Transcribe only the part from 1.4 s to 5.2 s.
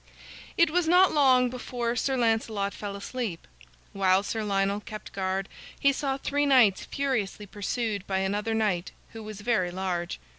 before Sir Lancelot fell asleep. While Sir Lionel kept